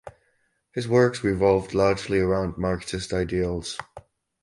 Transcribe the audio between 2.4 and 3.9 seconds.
Marxist ideals.